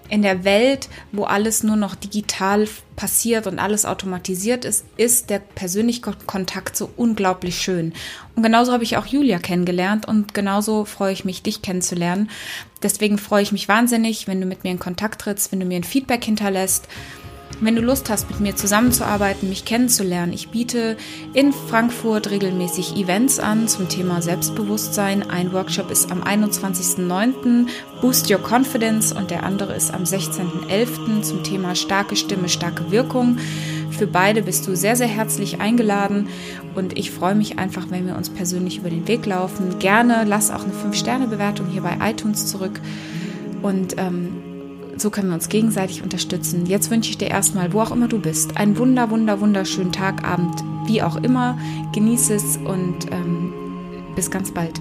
[0.09, 2.67] in der Welt, wo alles nur noch digital
[2.97, 7.93] passiert und alles automatisiert ist, ist der persönliche Kontakt so unglaublich schön.
[8.35, 12.31] Und genauso habe ich auch Julia kennengelernt und genauso freue ich mich, dich kennenzulernen.
[12.83, 15.77] Deswegen freue ich mich wahnsinnig, wenn du mit mir in Kontakt trittst, wenn du mir
[15.77, 16.89] ein Feedback hinterlässt.
[17.61, 20.97] Wenn du Lust hast, mit mir zusammenzuarbeiten, mich kennenzulernen, ich biete
[21.35, 25.29] in Frankfurt regelmäßig Events an zum Thema Selbstbewusstsein.
[25.29, 27.67] Ein Workshop ist am 21.09.
[28.01, 31.23] Boost Your Confidence und der andere ist am 16.11.
[31.23, 33.39] zum Thema starke Stimme, starke Wirkung.
[33.91, 36.29] Für beide bist du sehr, sehr herzlich eingeladen
[36.77, 39.81] und ich freue mich einfach, wenn wir uns persönlich über den Weg laufen.
[39.81, 42.81] Gerne lass auch eine 5-Sterne-Bewertung hier bei iTunes zurück
[43.63, 44.48] und ähm,
[45.01, 46.67] so können wir uns gegenseitig unterstützen.
[46.67, 50.25] Jetzt wünsche ich dir erstmal, wo auch immer du bist, einen wunder, wunder, wunderschönen Tag,
[50.25, 51.59] Abend, wie auch immer.
[51.93, 53.53] Genieße es und ähm,
[54.15, 54.81] bis ganz bald.